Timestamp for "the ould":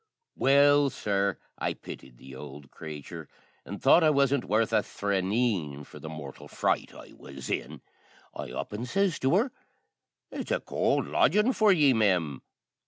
2.17-2.71